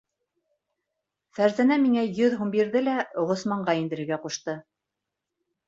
[1.39, 2.97] Фәрзәнә миңә йөҙ һум бирҙе лә
[3.29, 4.59] Ғосманға индерергә ҡушты.